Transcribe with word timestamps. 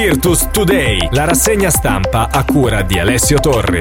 Virtus 0.00 0.48
Today, 0.52 1.08
la 1.10 1.24
rassegna 1.24 1.70
stampa 1.70 2.28
a 2.30 2.44
cura 2.44 2.82
di 2.82 3.00
Alessio 3.00 3.40
Torri. 3.40 3.80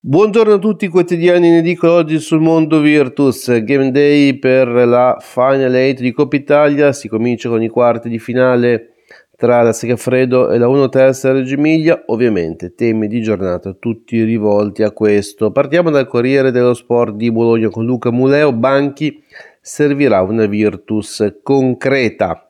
Buongiorno 0.00 0.54
a 0.54 0.58
tutti 0.58 0.86
i 0.86 0.88
quotidiani 0.88 1.48
in 1.48 1.54
edicola 1.56 1.92
oggi 1.92 2.18
sul 2.18 2.40
mondo 2.40 2.80
Virtus, 2.80 3.62
Game 3.62 3.90
Day 3.90 4.38
per 4.38 4.68
la 4.68 5.18
Final 5.20 5.74
8 5.74 6.00
di 6.00 6.12
Coppa 6.12 6.36
Italia, 6.36 6.92
si 6.92 7.08
comincia 7.08 7.50
con 7.50 7.62
i 7.62 7.68
quarti 7.68 8.08
di 8.08 8.18
finale 8.18 8.94
tra 9.36 9.60
la 9.60 9.74
Segafredo 9.74 10.50
e 10.50 10.56
la 10.56 10.68
1 10.68 10.88
Terza 10.88 11.30
Reggio 11.30 11.56
Emilia, 11.56 12.04
ovviamente 12.06 12.74
temi 12.74 13.06
di 13.06 13.20
giornata 13.20 13.74
tutti 13.74 14.22
rivolti 14.22 14.82
a 14.82 14.92
questo. 14.92 15.52
Partiamo 15.52 15.90
dal 15.90 16.06
Corriere 16.06 16.50
dello 16.52 16.72
Sport 16.72 17.16
di 17.16 17.30
Bologna 17.30 17.68
con 17.68 17.84
Luca 17.84 18.10
Muleo, 18.10 18.54
Banchi 18.54 19.22
servirà 19.60 20.22
una 20.22 20.46
Virtus 20.46 21.40
concreta 21.42 22.49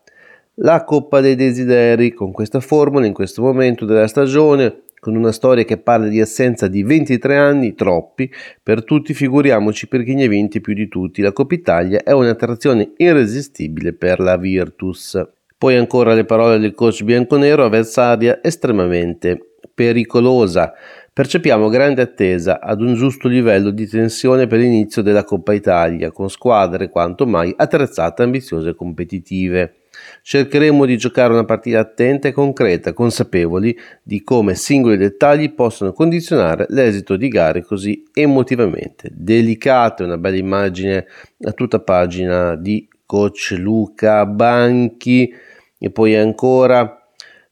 la 0.63 0.85
Coppa 0.85 1.21
dei 1.21 1.37
Desideri 1.37 2.13
con 2.13 2.33
questa 2.33 2.61
formula 2.61 3.07
in 3.07 3.13
questo 3.13 3.43
momento 3.43 3.85
della 3.85 4.07
stagione 4.07 4.83
con 5.01 5.17
una 5.17 5.33
storia 5.33 5.65
che 5.65 5.79
parla 5.79 6.09
di 6.09 6.21
assenza 6.21 6.69
di 6.69 6.83
23 6.83 7.35
anni, 7.35 7.75
troppi, 7.75 8.31
per 8.63 8.85
tutti 8.85 9.15
figuriamoci 9.15 9.89
per 9.89 10.05
chi 10.05 10.13
ne 10.13 10.25
ha 10.25 10.29
vinti 10.29 10.61
più 10.61 10.75
di 10.75 10.89
tutti. 10.89 11.23
La 11.23 11.33
Coppa 11.33 11.55
Italia 11.55 12.03
è 12.03 12.13
un'attrazione 12.13 12.93
irresistibile 12.99 13.95
per 13.95 14.21
la 14.21 14.37
Virtus. 14.37 15.19
Poi 15.57 15.77
ancora 15.77 16.13
le 16.13 16.27
parole 16.27 16.59
del 16.59 16.75
coach 16.75 17.03
bianconero, 17.03 17.65
avversaria 17.65 18.41
estremamente 18.43 19.55
pericolosa. 19.73 20.75
Percepiamo 21.11 21.71
grande 21.71 22.03
attesa 22.03 22.61
ad 22.61 22.83
un 22.83 22.93
giusto 22.93 23.27
livello 23.27 23.71
di 23.71 23.87
tensione 23.87 24.47
per 24.47 24.59
l'inizio 24.59 25.01
della 25.01 25.25
Coppa 25.25 25.55
Italia, 25.55 26.11
con 26.11 26.29
squadre 26.29 26.91
quanto 26.91 27.27
mai 27.27 27.55
attrezzate, 27.57 28.23
ambiziose 28.23 28.69
e 28.69 28.75
competitive. 28.75 29.80
Cercheremo 30.23 30.85
di 30.85 30.97
giocare 30.97 31.33
una 31.33 31.45
partita 31.45 31.81
attenta 31.81 32.29
e 32.29 32.33
concreta, 32.33 32.93
consapevoli 32.93 33.77
di 34.03 34.23
come 34.23 34.55
singoli 34.55 34.97
dettagli 34.97 35.53
possono 35.53 35.93
condizionare 35.93 36.67
l'esito 36.69 37.17
di 37.17 37.29
gare 37.29 37.65
così 37.65 38.05
emotivamente 38.13 39.09
delicate. 39.13 40.03
Una 40.03 40.19
bella 40.19 40.37
immagine 40.37 41.07
a 41.43 41.53
tutta 41.53 41.81
pagina 41.81 42.57
di 42.57 42.89
coach 43.07 43.55
Luca 43.59 44.27
Banchi 44.27 45.33
e 45.79 45.91
poi 45.91 46.15
ancora 46.17 46.97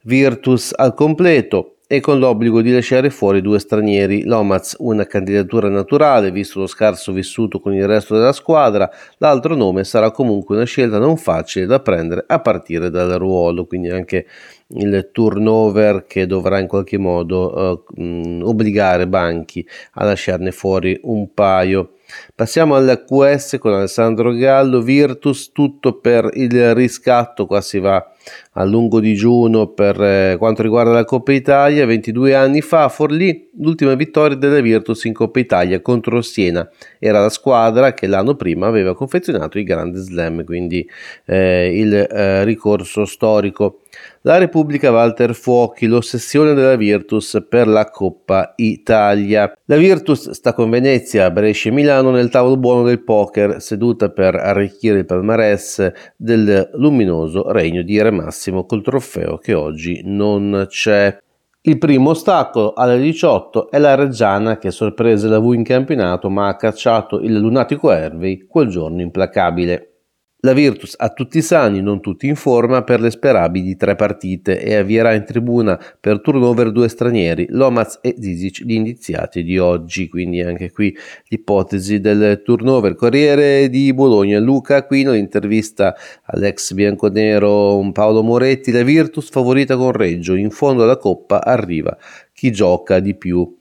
Virtus 0.02 0.72
al 0.76 0.94
completo 0.94 1.77
e 1.90 2.00
con 2.00 2.18
l'obbligo 2.18 2.60
di 2.60 2.70
lasciare 2.70 3.08
fuori 3.08 3.40
due 3.40 3.58
stranieri. 3.58 4.24
Lomaz 4.24 4.76
una 4.78 5.06
candidatura 5.06 5.70
naturale 5.70 6.30
visto 6.30 6.60
lo 6.60 6.66
scarso 6.66 7.12
vissuto 7.12 7.60
con 7.60 7.72
il 7.72 7.86
resto 7.86 8.14
della 8.14 8.32
squadra, 8.32 8.88
l'altro 9.16 9.56
nome 9.56 9.84
sarà 9.84 10.10
comunque 10.10 10.54
una 10.54 10.66
scelta 10.66 10.98
non 10.98 11.16
facile 11.16 11.64
da 11.64 11.80
prendere 11.80 12.24
a 12.26 12.40
partire 12.40 12.90
dal 12.90 13.12
ruolo, 13.12 13.64
quindi 13.64 13.88
anche 13.88 14.26
il 14.74 15.08
turnover 15.10 16.04
che 16.06 16.26
dovrà 16.26 16.58
in 16.58 16.66
qualche 16.66 16.98
modo 16.98 17.84
mh, 17.94 18.42
obbligare 18.44 19.08
Banchi 19.08 19.66
a 19.94 20.04
lasciarne 20.04 20.52
fuori 20.52 21.00
un 21.04 21.32
paio. 21.32 21.94
Passiamo 22.34 22.74
all'AQS 22.74 23.58
con 23.58 23.74
Alessandro 23.74 24.32
Gallo, 24.32 24.80
Virtus, 24.80 25.52
tutto 25.52 25.98
per 25.98 26.30
il 26.34 26.74
riscatto, 26.74 27.46
qua 27.46 27.60
si 27.60 27.78
va 27.78 28.12
a 28.52 28.64
lungo 28.64 29.00
digiuno 29.00 29.68
per 29.68 30.00
eh, 30.00 30.36
quanto 30.38 30.62
riguarda 30.62 30.92
la 30.92 31.04
Coppa 31.04 31.32
Italia, 31.32 31.86
22 31.86 32.34
anni 32.34 32.60
fa 32.60 32.88
Forlì 32.88 33.50
l'ultima 33.58 33.94
vittoria 33.94 34.36
della 34.36 34.60
Virtus 34.60 35.04
in 35.04 35.12
Coppa 35.12 35.38
Italia 35.38 35.80
contro 35.80 36.22
Siena, 36.22 36.68
era 36.98 37.20
la 37.20 37.30
squadra 37.30 37.92
che 37.92 38.06
l'anno 38.06 38.34
prima 38.36 38.66
aveva 38.66 38.94
confezionato 38.94 39.58
i 39.58 39.64
Grandi 39.64 39.98
Slam, 39.98 40.44
quindi 40.44 40.88
eh, 41.26 41.78
il 41.78 41.94
eh, 41.94 42.44
ricorso 42.44 43.04
storico. 43.04 43.80
La 44.22 44.38
Repubblica 44.38 44.90
Walter 44.90 45.34
Fuochi, 45.34 45.86
l'ossessione 45.86 46.54
della 46.54 46.76
Virtus 46.76 47.44
per 47.48 47.66
la 47.66 47.88
Coppa 47.88 48.52
Italia. 48.56 49.52
La 49.64 49.76
Virtus 49.76 50.30
sta 50.30 50.52
con 50.52 50.70
Venezia, 50.70 51.30
Brescia 51.30 51.68
e 51.68 51.72
Milano 51.72 52.10
nel 52.10 52.28
tavolo 52.28 52.56
buono 52.56 52.82
del 52.82 53.02
poker, 53.02 53.62
seduta 53.62 54.10
per 54.10 54.34
arricchire 54.34 54.98
il 54.98 55.06
palmarès 55.06 55.92
del 56.16 56.70
luminoso 56.74 57.50
regno 57.50 57.82
di 57.82 58.00
Re 58.02 58.10
Massimo 58.10 58.66
col 58.66 58.82
trofeo 58.82 59.38
che 59.38 59.54
oggi 59.54 60.02
non 60.04 60.66
c'è. 60.68 61.16
Il 61.60 61.78
primo 61.78 62.10
ostacolo 62.10 62.72
alle 62.72 62.98
18 62.98 63.70
è 63.70 63.78
la 63.78 63.94
Reggiana 63.94 64.58
che 64.58 64.70
sorprese 64.70 65.28
la 65.28 65.38
V 65.38 65.52
in 65.52 65.64
campionato 65.64 66.30
ma 66.30 66.48
ha 66.48 66.56
cacciato 66.56 67.20
il 67.20 67.36
lunatico 67.36 67.90
Hervey 67.90 68.46
quel 68.46 68.68
giorno 68.68 69.02
implacabile. 69.02 69.97
La 70.42 70.52
Virtus 70.52 70.94
ha 70.96 71.08
tutti 71.08 71.42
sani, 71.42 71.82
non 71.82 72.00
tutti 72.00 72.28
in 72.28 72.36
forma, 72.36 72.84
per 72.84 73.00
le 73.00 73.10
sperabili 73.10 73.76
tre 73.76 73.96
partite 73.96 74.62
e 74.62 74.76
avvierà 74.76 75.12
in 75.14 75.24
tribuna 75.24 75.76
per 75.98 76.20
turnover 76.20 76.70
due 76.70 76.88
stranieri, 76.88 77.46
Lomaz 77.50 77.98
e 78.00 78.14
Zizic, 78.16 78.62
gli 78.62 78.74
indiziati 78.74 79.42
di 79.42 79.58
oggi, 79.58 80.08
quindi 80.08 80.40
anche 80.40 80.70
qui 80.70 80.96
l'ipotesi 81.26 81.98
del 81.98 82.42
turnover. 82.44 82.94
Corriere 82.94 83.68
di 83.68 83.92
Bologna, 83.92 84.38
Luca 84.38 84.76
Aquino, 84.76 85.12
intervista 85.12 85.96
all'ex 86.26 86.72
bianconero 86.72 87.90
Paolo 87.92 88.22
Moretti, 88.22 88.70
la 88.70 88.84
Virtus 88.84 89.30
favorita 89.30 89.76
con 89.76 89.90
Reggio, 89.90 90.34
in 90.34 90.50
fondo 90.50 90.84
alla 90.84 90.98
Coppa 90.98 91.42
arriva 91.44 91.98
chi 92.32 92.52
gioca 92.52 93.00
di 93.00 93.16
più 93.16 93.57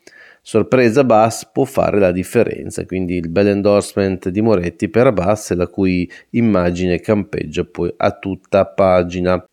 sorpresa 0.48 1.04
Bass 1.04 1.50
può 1.52 1.66
fare 1.66 2.00
la 2.00 2.14
differenza, 2.14 2.86
quindi 2.86 3.16
il 3.16 3.28
bel 3.28 3.48
endorsement 3.48 4.30
di 4.30 4.40
Moretti 4.40 4.88
per 4.88 5.12
Bass 5.12 5.52
la 5.52 5.68
cui 5.68 6.10
immagine 6.30 7.02
campeggia 7.02 7.66
poi 7.66 7.94
a 7.98 8.18
tutta 8.18 8.66
pagina. 8.66 9.46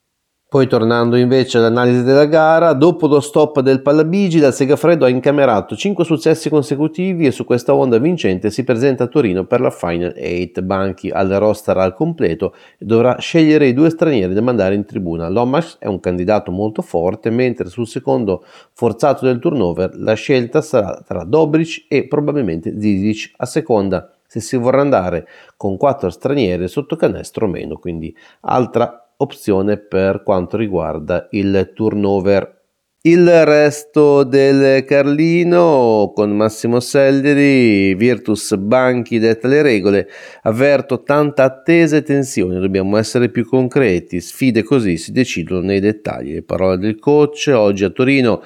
Poi 0.55 0.69
tornando 0.69 1.17
invece 1.17 1.59
all'analisi 1.59 2.05
della 2.05 2.27
gara, 2.27 2.75
dopo 2.75 3.09
lo 3.09 3.19
stop 3.19 3.59
del 3.59 3.83
Pallabigi, 3.83 4.39
la 4.39 4.53
Segafredo 4.53 5.05
ha 5.05 5.09
incamerato 5.09 5.75
5 5.75 6.05
successi 6.05 6.49
consecutivi 6.49 7.27
e 7.27 7.33
su 7.33 7.45
questa 7.45 7.75
onda 7.75 7.99
vincente 7.99 8.53
si 8.53 8.63
presenta 8.63 9.03
a 9.03 9.07
Torino 9.09 9.47
per 9.47 9.61
la 9.61 9.71
Final 9.71 10.15
8. 10.17 10.63
Banchi 10.63 11.11
al 11.11 11.29
roster 11.29 11.77
al 11.77 11.93
completo 11.93 12.55
e 12.79 12.85
dovrà 12.85 13.19
scegliere 13.19 13.67
i 13.67 13.75
due 13.75 13.91
stranieri 13.91 14.33
da 14.33 14.43
mandare 14.43 14.77
in 14.77 14.85
tribuna. 14.85 15.29
Lomash 15.29 15.79
è 15.81 15.89
un 15.89 15.99
candidato 15.99 16.53
molto 16.53 16.83
forte, 16.83 17.31
mentre 17.31 17.69
sul 17.69 17.89
secondo 17.89 18.45
forzato 18.75 19.27
del 19.27 19.41
turnover 19.41 19.97
la 19.97 20.15
scelta 20.15 20.63
sarà 20.63 21.03
tra 21.05 21.25
Dobric 21.25 21.87
e 21.89 22.07
probabilmente 22.07 22.81
Zizic 22.81 23.33
a 23.39 23.47
seconda 23.47 24.09
se 24.25 24.39
si 24.39 24.57
vorrà 24.57 24.83
andare 24.83 25.27
con 25.57 25.77
quattro 25.77 26.11
stranieri 26.11 26.69
sotto 26.69 26.95
canestro 26.95 27.47
o 27.47 27.49
meno, 27.49 27.77
quindi 27.77 28.17
altra 28.43 29.04
opzione 29.17 29.79
per 29.79 30.23
quanto 30.23 30.57
riguarda 30.57 31.29
il 31.31 31.73
turnover. 31.75 32.63
Il 33.07 33.45
resto 33.45 34.25
del 34.25 34.83
Carlino 34.87 36.11
con 36.15 36.35
Massimo 36.35 36.81
Selleri, 36.81 37.95
Virtus 37.97 38.57
Banchi 38.57 39.19
detta 39.19 39.47
le 39.47 39.61
regole, 39.61 40.09
avverto 40.45 41.03
tanta 41.03 41.43
attesa 41.43 41.99
e 41.99 42.03
tensione, 42.03 42.59
dobbiamo 42.59 42.97
essere 42.97 43.29
più 43.29 43.45
concreti, 43.45 44.23
sfide 44.23 44.63
così 44.63 44.97
si 44.97 45.13
decidono 45.13 45.61
nei 45.61 45.81
dettagli. 45.81 46.33
Le 46.33 46.43
parole 46.45 46.79
del 46.79 46.99
coach 46.99 47.51
oggi 47.55 47.85
a 47.85 47.91
Torino 47.91 48.43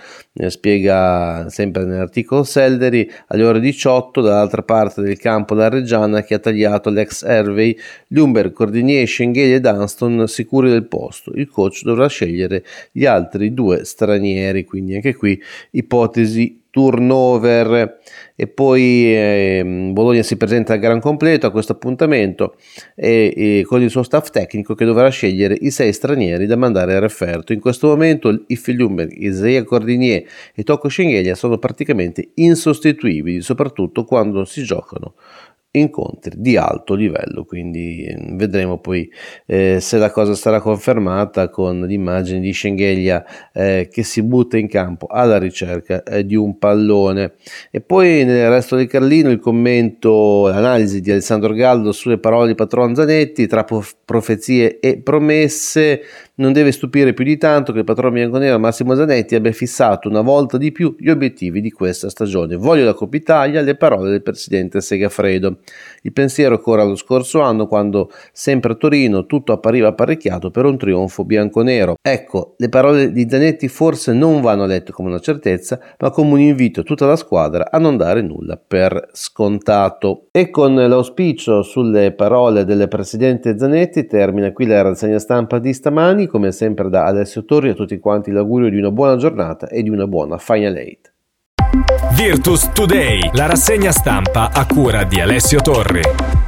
spiega 0.49 1.47
sempre 1.49 1.85
nell'articolo 1.85 2.43
Selleri, 2.43 3.09
alle 3.29 3.45
ore 3.45 3.61
18 3.61 4.21
dall'altra 4.21 4.63
parte 4.63 5.03
del 5.03 5.19
campo 5.19 5.55
la 5.55 5.69
Reggiana 5.69 6.23
che 6.23 6.35
ha 6.35 6.39
tagliato 6.41 6.91
l'ex 6.91 7.23
Hervey, 7.23 7.77
Lumber, 8.09 8.53
Cordinier, 8.53 9.07
Schengheli 9.07 9.55
e 9.55 9.61
Dunston 9.61 10.27
sicuri 10.27 10.69
del 10.69 10.87
posto. 10.87 11.31
Il 11.35 11.49
coach 11.49 11.83
dovrà 11.83 12.09
scegliere 12.09 12.65
gli 12.91 13.05
altri 13.05 13.55
due 13.55 13.85
stranieri, 13.85 14.47
quindi 14.65 14.95
anche 14.95 15.15
qui 15.15 15.41
ipotesi 15.71 16.67
turnover 16.71 17.99
e 18.37 18.47
poi 18.47 19.13
eh, 19.13 19.91
Bologna 19.93 20.23
si 20.23 20.37
presenta 20.37 20.75
al 20.75 20.79
gran 20.79 21.01
completo 21.01 21.47
a 21.47 21.51
questo 21.51 21.73
appuntamento 21.73 22.55
e, 22.95 23.33
e, 23.35 23.65
con 23.67 23.83
il 23.83 23.91
suo 23.91 24.05
staff 24.05 24.31
tecnico 24.31 24.75
che 24.75 24.85
dovrà 24.85 25.09
scegliere 25.09 25.57
i 25.61 25.71
sei 25.71 25.93
stranieri 25.93 26.47
da 26.47 26.57
mandare 26.57 26.95
a 26.95 27.01
referto. 27.01 27.53
In 27.53 27.61
questo 27.61 27.89
momento 27.89 28.45
i 28.47 28.61
Lumberg, 28.75 29.11
Isaiah 29.13 29.65
Cordinier 29.65 30.25
e 30.55 30.63
Tocco 30.63 30.89
Schengelia 30.89 31.35
sono 31.35 31.59
praticamente 31.59 32.29
insostituibili, 32.35 33.41
soprattutto 33.41 34.05
quando 34.05 34.45
si 34.45 34.63
giocano 34.63 35.15
incontri 35.71 36.35
di 36.37 36.57
alto 36.57 36.95
livello 36.95 37.45
quindi 37.45 38.07
mm, 38.11 38.37
vedremo 38.37 38.79
poi 38.79 39.09
eh, 39.47 39.81
se 39.81 39.99
la 39.99 40.11
cosa 40.11 40.35
sarà 40.35 40.61
confermata 40.61 41.49
con 41.51 41.81
l'immagine 41.81 42.41
di 42.41 42.53
Schengelia 42.53 43.25
eh, 43.53 43.89
che 43.91 44.03
si 44.03 44.23
butta 44.23 44.57
in 44.57 44.69
campo 44.69 45.07
alla 45.07 45.39
ricerca 45.39 46.03
eh, 46.03 46.25
di 46.25 46.35
un 46.35 46.59
pallone. 46.59 47.35
E 47.71 47.81
poi 47.81 48.25
nel 48.25 48.49
resto 48.49 48.77
del 48.77 48.87
Carlino 48.87 49.31
il 49.31 49.39
commento 49.39 50.47
l'analisi 50.49 51.01
di 51.01 51.11
Alessandro 51.11 51.53
Gallo 51.53 51.93
sulle 51.93 52.19
parole 52.19 52.49
di 52.49 52.55
Patron 52.55 52.95
Zanetti 52.95 53.47
tra 53.47 53.65
profezie 54.05 54.79
e 54.81 54.99
promesse 54.99 56.03
Non 56.41 56.53
deve 56.53 56.71
stupire 56.71 57.15
più 57.15 57.25
di 57.25 57.37
tanto 57.37 57.73
che 57.73 57.81
il 57.81 57.85
patrono 57.85 58.13
bianconero 58.13 58.61
Massimo 58.61 58.95
Zanetti 58.95 59.35
abbia 59.35 59.51
fissato 59.51 60.09
una 60.09 60.21
volta 60.21 60.57
di 60.57 60.71
più 60.71 60.95
gli 60.97 61.11
obiettivi 61.11 61.61
di 61.61 61.73
questa 61.73 62.09
stagione. 62.11 62.55
Voglio 62.55 62.85
la 62.85 62.95
Coppa 62.95 63.17
Italia, 63.17 63.61
le 63.61 63.75
parole 63.75 64.11
del 64.11 64.23
presidente 64.23 64.81
Segafredo. 64.81 65.59
Il 66.03 66.13
pensiero 66.13 66.61
corre 66.61 66.83
allo 66.83 66.95
scorso 66.95 67.41
anno 67.41 67.67
quando 67.67 68.13
sempre 68.31 68.75
a 68.75 68.77
Torino 68.77 69.27
tutto 69.27 69.51
appariva 69.51 69.89
apparecchiato 69.89 70.53
per 70.53 70.65
un 70.65 70.79
trionfo 70.79 71.25
bianconero. 71.25 71.97
Ecco, 72.01 72.55
le 72.59 72.69
parole 72.69 73.11
di 73.11 73.27
Zanetti 73.29 73.67
forse 73.67 74.13
non 74.13 74.41
vanno 74.41 74.65
lette 74.65 74.93
come 74.93 75.09
una 75.09 75.19
certezza, 75.19 75.81
ma 75.99 76.11
come 76.11 76.35
un 76.35 76.41
invito 76.41 76.83
a 76.83 76.85
tutta 76.85 77.07
la 77.07 77.17
squadra 77.17 77.69
a 77.69 77.79
non 77.79 77.97
dare 77.97 78.23
nulla 78.23 78.57
per 78.65 79.09
scontato. 79.13 80.29
E 80.31 80.51
con 80.51 80.77
l'auspicio 80.77 81.63
sulle 81.63 82.13
parole 82.13 82.65
del 82.65 82.87
presidente 82.87 83.59
Zanetti 83.59 84.07
termina 84.07 84.53
qui 84.53 84.67
la 84.67 84.83
rassegna 84.83 85.19
stampa 85.19 85.59
di 85.59 85.73
stamani 85.73 86.27
come 86.29 86.53
sempre 86.53 86.89
da 86.89 87.05
Alessio 87.05 87.45
Torri 87.45 87.71
a 87.71 87.75
tutti 87.75 87.99
quanti 87.99 88.31
l'augurio 88.31 88.71
di 88.71 88.79
una 88.79 88.93
buona 88.93 89.17
giornata 89.17 89.67
e 89.69 89.83
di 89.83 89.91
una 89.91 90.07
buona 90.07 90.39
Final 90.39 90.75
8. 90.75 91.11
Virtus 92.15 92.71
Today, 92.73 93.31
la 93.35 93.47
rassegna 93.47 93.91
stampa 93.91 94.51
a 94.53 94.65
cura 94.67 95.05
di 95.05 95.21
Alessio 95.21 95.61
Torri. 95.61 96.48